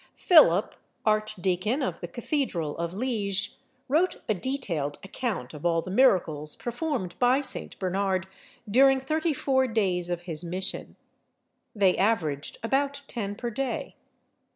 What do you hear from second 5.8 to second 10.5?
the miracles performed by St. Bernard during thirty four days of his